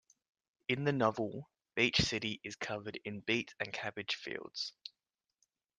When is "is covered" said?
2.43-2.99